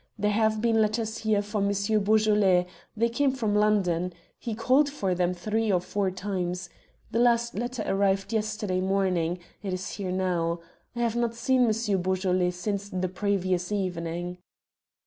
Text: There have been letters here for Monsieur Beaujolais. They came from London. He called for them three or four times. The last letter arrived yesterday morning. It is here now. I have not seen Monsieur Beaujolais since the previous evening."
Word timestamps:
There 0.17 0.31
have 0.31 0.61
been 0.61 0.81
letters 0.81 1.19
here 1.19 1.43
for 1.43 1.61
Monsieur 1.61 1.99
Beaujolais. 1.99 2.65
They 2.97 3.07
came 3.07 3.31
from 3.33 3.53
London. 3.53 4.13
He 4.39 4.55
called 4.55 4.89
for 4.89 5.13
them 5.13 5.31
three 5.35 5.71
or 5.71 5.79
four 5.79 6.09
times. 6.09 6.71
The 7.11 7.19
last 7.19 7.53
letter 7.53 7.83
arrived 7.85 8.33
yesterday 8.33 8.81
morning. 8.81 9.37
It 9.61 9.73
is 9.73 9.91
here 9.97 10.11
now. 10.11 10.59
I 10.95 11.01
have 11.01 11.15
not 11.15 11.35
seen 11.35 11.67
Monsieur 11.67 11.97
Beaujolais 11.97 12.49
since 12.49 12.89
the 12.89 13.09
previous 13.09 13.71
evening." 13.71 14.39